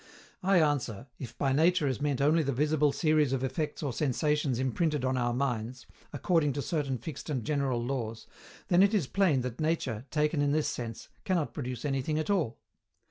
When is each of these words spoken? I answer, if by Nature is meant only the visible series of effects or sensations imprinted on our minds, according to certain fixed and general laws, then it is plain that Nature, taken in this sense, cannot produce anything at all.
I 0.41 0.59
answer, 0.59 1.05
if 1.19 1.37
by 1.37 1.53
Nature 1.53 1.87
is 1.87 2.01
meant 2.01 2.21
only 2.21 2.41
the 2.41 2.51
visible 2.51 2.91
series 2.91 3.33
of 3.33 3.43
effects 3.43 3.83
or 3.83 3.93
sensations 3.93 4.57
imprinted 4.57 5.05
on 5.05 5.15
our 5.15 5.31
minds, 5.31 5.85
according 6.11 6.53
to 6.53 6.61
certain 6.63 6.97
fixed 6.97 7.29
and 7.29 7.43
general 7.45 7.79
laws, 7.85 8.25
then 8.69 8.81
it 8.81 8.95
is 8.95 9.05
plain 9.05 9.41
that 9.41 9.61
Nature, 9.61 10.05
taken 10.09 10.41
in 10.41 10.53
this 10.53 10.67
sense, 10.67 11.09
cannot 11.23 11.53
produce 11.53 11.85
anything 11.85 12.17
at 12.17 12.31
all. 12.31 12.57